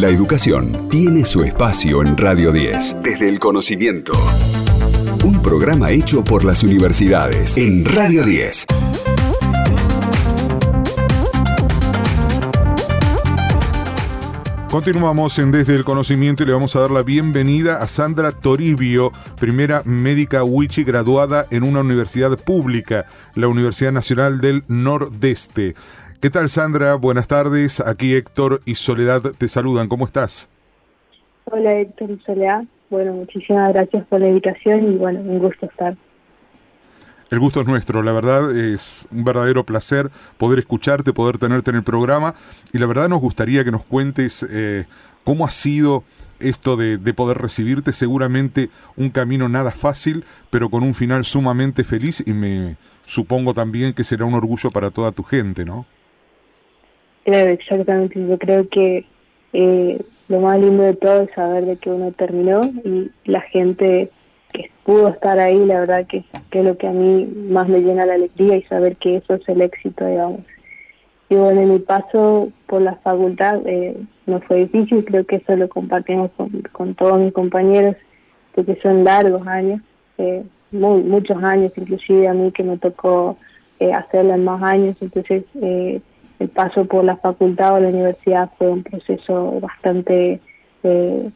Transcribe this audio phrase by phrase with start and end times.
[0.00, 2.96] La educación tiene su espacio en Radio 10.
[3.00, 4.12] Desde el conocimiento.
[5.24, 8.66] Un programa hecho por las universidades en Radio 10.
[14.68, 19.12] Continuamos en Desde el Conocimiento y le vamos a dar la bienvenida a Sandra Toribio,
[19.38, 23.06] primera médica Wichi graduada en una universidad pública,
[23.36, 25.76] la Universidad Nacional del Nordeste.
[26.20, 26.94] ¿Qué tal Sandra?
[26.94, 27.80] Buenas tardes.
[27.80, 29.88] Aquí Héctor y Soledad te saludan.
[29.88, 30.48] ¿Cómo estás?
[31.44, 32.64] Hola Héctor y Soledad.
[32.90, 35.96] Bueno, muchísimas gracias por la invitación y bueno, un gusto estar.
[37.30, 41.76] El gusto es nuestro, la verdad es un verdadero placer poder escucharte, poder tenerte en
[41.76, 42.34] el programa
[42.72, 44.84] y la verdad nos gustaría que nos cuentes eh,
[45.24, 46.04] cómo ha sido
[46.38, 52.22] esto de, poder recibirte, seguramente un camino nada fácil, pero con un final sumamente feliz
[52.24, 55.86] y me supongo también que será un orgullo para toda tu gente, ¿no?
[57.24, 59.06] Claro, exactamente, yo creo que
[59.54, 64.10] eh, lo más lindo de todo es saber de que uno terminó y la gente
[64.52, 67.80] que pudo estar ahí, la verdad que, que es lo que a mí más me
[67.80, 70.40] llena la alegría y saber que eso es el éxito, digamos.
[71.30, 75.56] Y bueno, en mi paso por la facultad eh, no fue difícil, creo que eso
[75.56, 77.96] lo compartimos con, con todos mis compañeros,
[78.54, 79.80] porque son largos años,
[80.18, 83.38] eh, muy, muchos años, inclusive a mí que me tocó
[83.80, 86.00] eh, hacerlo en más años, entonces eh,
[86.38, 90.40] el paso por la facultad o la universidad fue un proceso bastante
[90.82, 91.30] eh,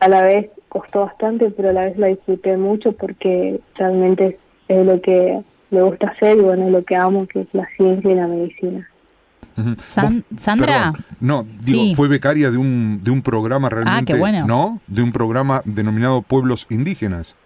[0.00, 4.86] a la vez costó bastante, pero a la vez la disfruté mucho porque realmente es,
[4.86, 8.10] lo que me gusta hacer y bueno, es lo que amo, que es la ciencia
[8.10, 8.88] y la medicina.
[10.38, 10.94] Sandra.
[11.20, 14.14] no, digo, fue becaria de un, de un programa ah, realmente,
[14.46, 14.80] ¿no?
[14.86, 17.36] De un programa denominado Pueblos Indígenas.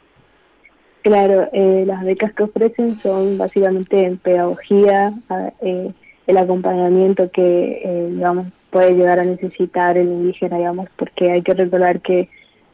[1.03, 5.13] Claro, eh, las becas que ofrecen son básicamente en pedagogía,
[5.61, 5.93] eh,
[6.27, 11.55] el acompañamiento que, eh, digamos, puede llegar a necesitar el indígena, digamos, porque hay que
[11.55, 12.29] recordar que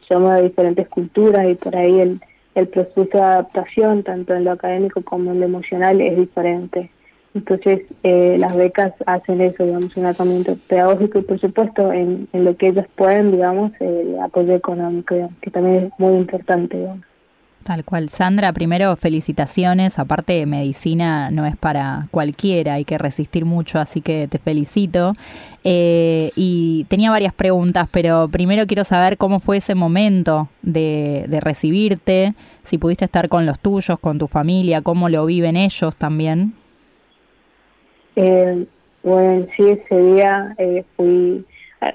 [0.07, 2.21] somos de diferentes culturas y por ahí el,
[2.55, 6.89] el proceso de adaptación, tanto en lo académico como en lo emocional, es diferente.
[7.35, 12.45] Entonces, eh, las becas hacen eso, digamos, un acompañamiento pedagógico y, por supuesto, en, en
[12.45, 17.05] lo que ellos pueden, digamos, el apoyo económico, que también es muy importante, digamos.
[17.63, 18.09] Tal cual.
[18.09, 19.97] Sandra, primero felicitaciones.
[19.97, 25.13] Aparte, medicina no es para cualquiera, hay que resistir mucho, así que te felicito.
[25.63, 32.33] Eh, y tenía varias preguntas, pero primero quiero saber cómo fue ese momento de, recibirte,
[32.63, 36.53] si pudiste estar con los tuyos, con tu familia, cómo lo viven ellos también.
[38.17, 38.65] Eh,
[39.03, 41.45] bueno, sí, ese día eh, fui,
[41.79, 41.93] ah,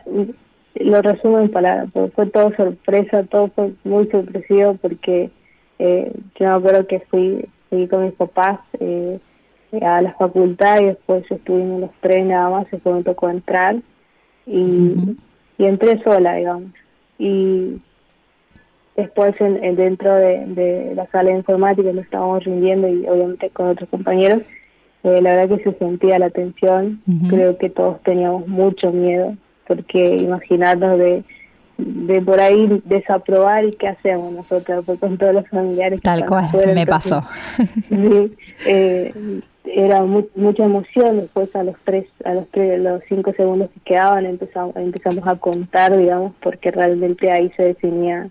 [0.76, 5.30] lo resumo en palabras, fue todo sorpresa, todo fue muy sorpresivo porque
[5.78, 9.18] eh, yo me acuerdo que fui, fui con mis papás eh,
[9.82, 13.76] a la facultad y después estuvimos los tres nada más, después me tocó entrar
[14.46, 15.16] y,
[15.58, 16.72] y entré sola, digamos.
[17.18, 17.80] Y
[18.96, 23.88] después en, dentro de, la sala de informática nos estábamos rindiendo y obviamente con otros
[23.90, 24.42] compañeros,
[25.04, 29.36] eh, la verdad que se sentía la tensión, creo que todos teníamos mucho miedo,
[29.68, 31.22] porque imaginarnos de
[31.78, 36.46] de por ahí desaprobar y qué hacemos nosotros pues con todos los familiares tal cual
[36.74, 37.22] me pasó.
[37.88, 39.14] sí, eh,
[39.64, 44.26] era mucha emoción después a los tres a los tres los cinco segundos que quedaban
[44.26, 48.28] empezamos empezamos a contar digamos porque realmente ahí se definía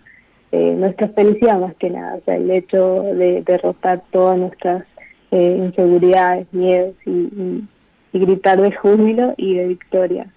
[0.52, 4.84] eh, nuestra felicidad más que nada o sea el hecho de derrotar todas nuestras
[5.32, 7.64] eh, inseguridades miedos y
[8.12, 10.28] gritar de júbilo y de victoria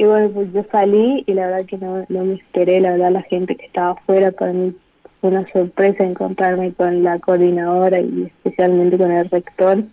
[0.00, 3.12] y bueno, pues yo salí y la verdad que no, no me esperé, la verdad
[3.12, 4.74] la gente que estaba afuera, para mí
[5.20, 9.84] fue una sorpresa encontrarme con la coordinadora y especialmente con el rector,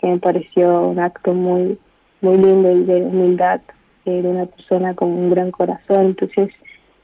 [0.00, 1.78] que me pareció un acto muy
[2.22, 3.60] muy lindo y de humildad
[4.06, 6.06] de una persona con un gran corazón.
[6.06, 6.48] Entonces,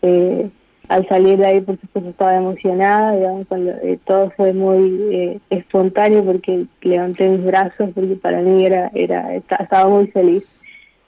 [0.01, 0.49] eh,
[0.89, 5.41] al salir de ahí, por supuesto, estaba emocionada, digamos, cuando, eh, todo fue muy eh,
[5.51, 10.47] espontáneo porque levanté mis brazos, porque para mí era, era estaba muy feliz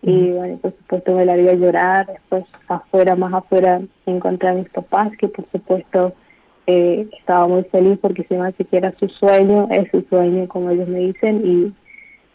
[0.03, 4.55] y bueno, por supuesto me la vi a llorar, después afuera, más afuera, encontré a
[4.55, 6.15] mis papás, que por supuesto
[6.67, 10.47] eh, estaba muy feliz porque se me hace que era su sueño, es su sueño
[10.49, 11.75] como ellos me dicen, y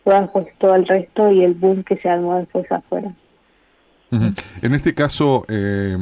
[0.03, 3.13] pues todo el resto y el boom que se armó después afuera.
[4.61, 5.97] En este caso, eh,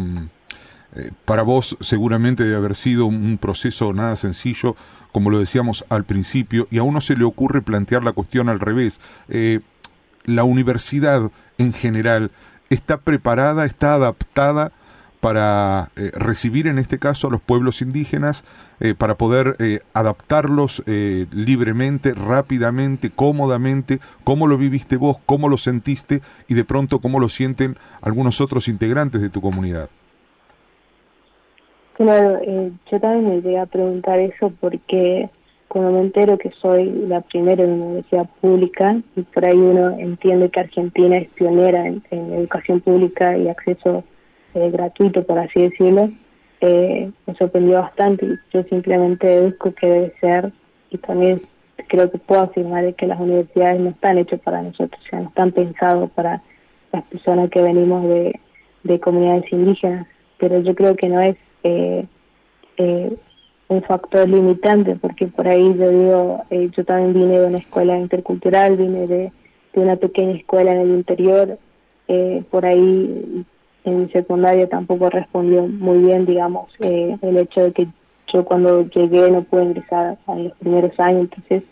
[0.96, 4.76] eh, para vos seguramente debe haber sido un proceso nada sencillo,
[5.14, 8.60] como lo decíamos al principio, y a uno se le ocurre plantear la cuestión al
[8.60, 9.00] revés.
[10.26, 12.32] La universidad en general
[12.70, 14.72] está preparada, está adaptada
[15.22, 18.44] para eh, recibir en este caso a los pueblos indígenas,
[18.80, 26.22] eh, para poder eh, adaptarlos libremente, rápidamente, cómodamente, cómo lo viviste vos, cómo lo sentiste
[26.48, 29.90] y de pronto cómo lo sienten algunos otros integrantes de tu comunidad.
[31.94, 35.30] Claro, yo también me llegué a preguntar eso porque
[35.72, 39.98] cuando me entero que soy la primera en una universidad pública y por ahí uno
[39.98, 44.04] entiende que Argentina es pionera en, educación pública y acceso
[44.54, 46.12] eh, gratuito, por así decirlo,
[46.60, 48.38] eh, me sorprendió bastante.
[48.54, 50.52] Yo simplemente deduzco que debe ser,
[50.90, 51.42] y también
[51.88, 55.30] creo que puedo afirmar que las universidades no están hechas para nosotros, o sea, no
[55.30, 56.42] están pensados para
[56.92, 58.38] las personas que venimos de,
[58.84, 60.06] de comunidades indígenas,
[60.38, 62.06] pero yo creo que no es eh,
[62.76, 63.16] eh,
[63.72, 67.98] un factor limitante, porque por ahí yo digo, eh, yo también vine de una escuela
[67.98, 69.32] intercultural, vine de,
[69.74, 71.58] de una pequeña escuela en el interior,
[72.10, 73.46] eh, por ahí
[73.86, 77.88] en secundaria tampoco respondió muy bien, digamos, eh, el hecho de que
[78.34, 81.64] yo cuando llegué no pude ingresar en los primeros años, entonces,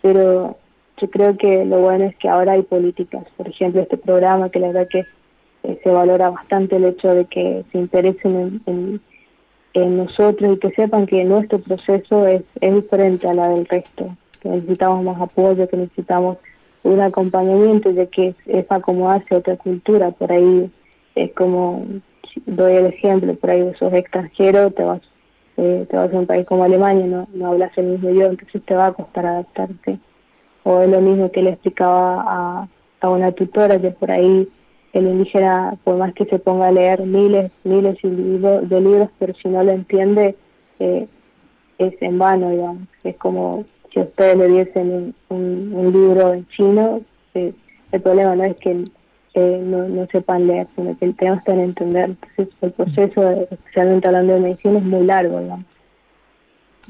[0.00, 0.56] pero
[0.96, 4.58] yo creo que lo bueno es que ahora hay políticas, por ejemplo, este programa que
[4.58, 5.04] la verdad que
[5.64, 9.00] eh, se valora bastante el hecho de que se interesen en, en,
[9.74, 14.48] nosotros y que sepan que nuestro proceso es, es diferente a la del resto, que
[14.48, 16.38] necesitamos más apoyo, que necesitamos
[16.82, 20.70] un acompañamiento, de que es, es acomodarse otra cultura, por ahí
[21.14, 21.86] es como,
[22.46, 25.02] doy el ejemplo, por ahí sos extranjero, te vas,
[25.56, 28.62] eh, te vas a un país como Alemania, no, no hablas el mismo idioma, entonces
[28.64, 29.98] te va a costar adaptarte.
[30.62, 32.68] O es lo mismo que le explicaba a,
[33.00, 34.48] a una tutora que por ahí
[34.92, 39.48] el indígena, por más que se ponga a leer miles, miles de libros, pero si
[39.48, 40.36] no lo entiende,
[40.78, 41.06] eh,
[41.78, 42.88] es en vano, digamos.
[43.04, 47.00] Es como si ustedes le diesen un, un, libro en chino,
[47.34, 47.52] eh,
[47.92, 48.84] el problema no es que
[49.34, 52.10] no, no sepan leer, sino que tenemos que entender.
[52.10, 55.66] Entonces, el proceso, especialmente hablando de medicina, es muy largo, digamos.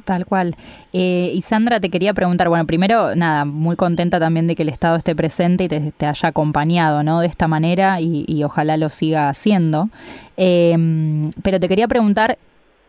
[0.05, 0.57] Tal cual.
[0.93, 4.69] Eh, y Sandra, te quería preguntar, bueno, primero, nada, muy contenta también de que el
[4.69, 7.21] Estado esté presente y te, haya acompañado, ¿no?
[7.21, 9.89] De esta manera y, ojalá lo siga haciendo.
[10.37, 12.39] Em, pero te quería preguntar,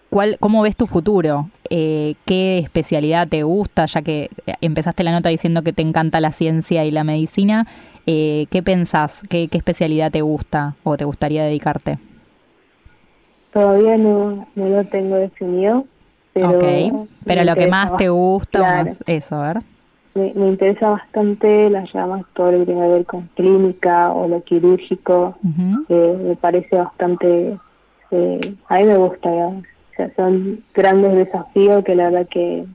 [0.09, 1.49] ¿cuál, ¿cómo ves tu futuro?
[1.69, 3.85] Eh, ¿Qué especialidad te gusta?
[3.85, 4.29] Ya que
[4.61, 7.67] empezaste la nota diciendo que te encanta la ciencia y la medicina.
[8.05, 9.23] Eh, ¿Qué pensás?
[9.29, 11.99] ¿Qué, especialidad te gusta o te gustaría dedicarte?
[13.53, 15.85] Todavía no, no lo tengo definido.
[16.33, 19.63] Pero, pero lo que más te gusta es eso, ¿verdad?
[20.13, 24.27] Me, me, interesa bastante las llamas, todo lo que tiene que ver con clínica o
[24.27, 25.37] lo quirúrgico.
[25.89, 27.57] eh, me parece bastante.
[28.11, 29.63] Eh, a mí me gusta, O
[29.95, 32.65] sea, son grandes desafíos que la verdad que,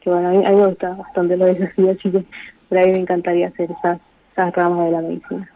[0.00, 2.24] que bueno, a mí, a mí me gusta bastante los desafíos, así que
[2.68, 4.00] por ahí me encantaría hacer esas
[4.36, 5.48] de la medicina.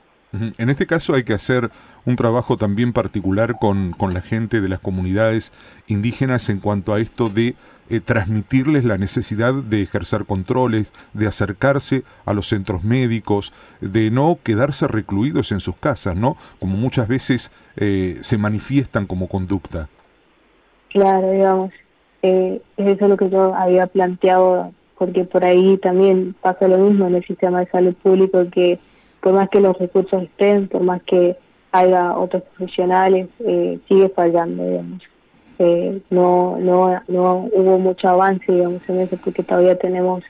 [0.59, 1.71] En este caso hay que hacer
[2.05, 5.53] un trabajo también particular con, con la gente de las comunidades
[5.87, 7.55] indígenas en cuanto a esto de
[7.91, 14.39] eh, transmitirles la necesidad de ejercer controles, de acercarse a los centros médicos, de no
[14.43, 16.37] quedarse recluidos en sus casas, ¿no?
[16.59, 19.89] Como muchas veces eh, se manifiestan como conducta.
[20.89, 21.73] Claro, digamos,
[22.23, 27.07] eh, es eso lo que yo había planteado porque por ahí también pasa lo mismo
[27.07, 28.79] en el sistema de salud público, que
[29.25, 31.35] por más que los recursos estén, por más que
[31.73, 35.03] haya otros profesionales, eh, sigue fallando, digamos.
[35.59, 40.23] Eh, no, no, no hubo mucho avance, digamos, en eso, porque todavía tenemos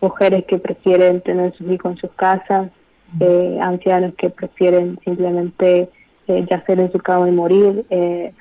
[0.00, 2.72] mujeres que prefieren tener sus hijos en sus casas,
[3.20, 5.88] eh, ancianos que prefieren simplemente
[6.26, 7.86] yacer en su cama y morir.
[7.90, 8.32] Eh,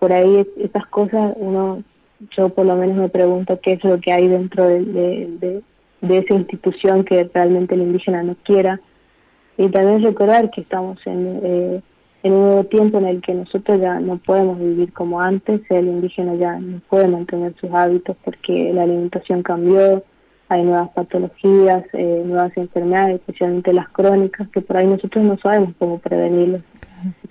[0.00, 1.84] por ahí esas cosas uno
[2.36, 5.62] yo por lo menos me pregunto qué es lo que hay dentro de,
[6.00, 8.80] de, esa institución que realmente el indígena no quiera.
[9.58, 11.82] Y también recordar que estamos en, eh,
[12.22, 15.88] en un nuevo tiempo en el que nosotros ya no podemos vivir como antes, el
[15.88, 20.02] indígena ya no puede mantener sus hábitos porque la alimentación cambió,
[20.48, 25.74] hay nuevas patologías, eh, nuevas enfermedades, especialmente las crónicas, que por ahí nosotros no sabemos
[25.78, 26.62] cómo prevenirlas.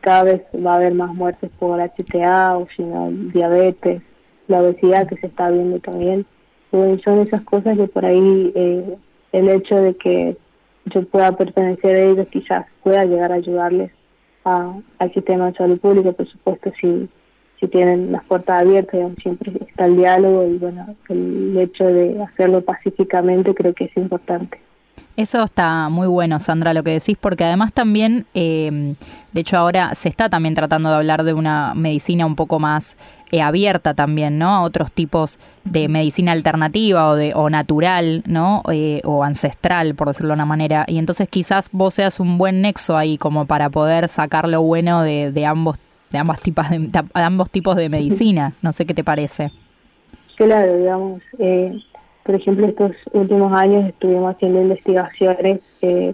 [0.01, 4.01] Cada vez va a haber más muertes por HTA o sino diabetes,
[4.47, 6.25] la obesidad que se está viendo también.
[6.71, 8.97] son esas cosas que por ahí eh,
[9.31, 10.35] el hecho de que
[10.85, 13.91] yo pueda pertenecer a ellos quizás pueda llegar a ayudarles
[14.43, 17.07] al sistema de salud pública, por supuesto, si,
[17.59, 22.61] si tienen las puertas abiertas, siempre está el diálogo y bueno, el hecho de hacerlo
[22.61, 24.59] pacíficamente creo que es importante.
[25.17, 28.95] Eso está muy bueno, Sandra, lo que decís, porque además también, eh,
[29.33, 32.95] de hecho ahora se está también tratando de hablar de una medicina un poco más
[33.31, 34.49] eh, abierta también, ¿no?
[34.49, 38.63] A otros tipos de medicina alternativa o de o natural, ¿no?
[38.71, 40.85] Eh, o ancestral, por decirlo de una manera.
[40.87, 45.01] Y entonces quizás vos seas un buen nexo ahí como para poder sacar lo bueno
[45.01, 45.77] de, de ambos
[46.11, 48.53] de ambas tipas de, ambos tipos de medicina.
[48.61, 49.51] No sé qué te parece.
[50.35, 51.71] Claro, digamos, eh,
[52.23, 56.13] por ejemplo, estos últimos años estuvimos haciendo investigaciones eh,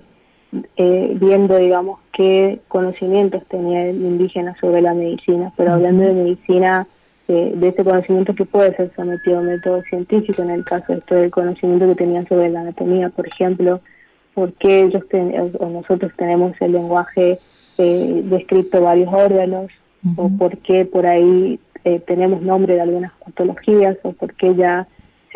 [0.78, 6.88] eh, viendo, digamos, qué conocimientos tenía el indígena sobre la medicina, pero hablando de medicina,
[7.28, 11.16] de ese conocimiento que puede ser sometido a método científico, en el caso de esto
[11.16, 13.82] del conocimiento que tenían sobre la anatomía, por ejemplo,
[14.38, 15.04] por qué ellos
[15.60, 17.40] o nosotros tenemos el lenguaje
[17.80, 19.72] eh, descrito varios órganos,
[20.16, 24.88] o por qué por ahí eh, tenemos nombre de algunas patologías, o por qué ya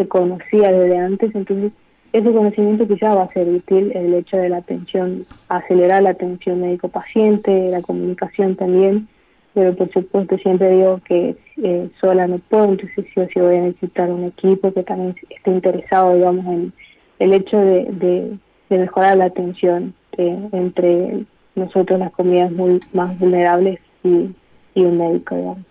[0.02, 1.72] se conocía desde antes, entonces
[2.12, 6.60] ese conocimiento quizá va a ser útil el hecho de la atención, acelerar la atención
[6.60, 9.08] médico-paciente, la comunicación también,
[9.54, 13.58] pero por supuesto siempre digo que eh, sola no puedo, entonces sí o sí voy
[13.58, 16.74] a necesitar un equipo que también esté interesado, digamos, en
[17.20, 18.38] el hecho de,
[18.70, 24.30] mejorar la atención eh, entre nosotros, las comunidades muy, más vulnerables y,
[24.74, 25.66] y un médico, digamos.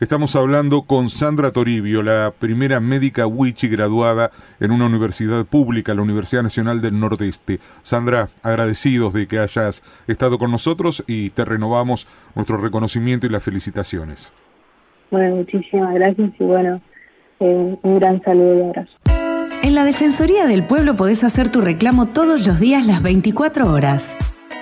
[0.00, 6.02] Estamos hablando con Sandra Toribio, la primera médica Wichi graduada en una universidad pública, la
[6.02, 7.58] Universidad Nacional del Nordeste.
[7.82, 13.42] Sandra, agradecidos de que hayas estado con nosotros y te renovamos nuestro reconocimiento y las
[13.42, 14.32] felicitaciones.
[15.10, 16.80] Bueno, muchísimas gracias y bueno,
[17.40, 18.92] eh, un gran saludo y abrazo.
[19.64, 24.16] En la Defensoría del Pueblo podés hacer tu reclamo todos los días las 24 horas.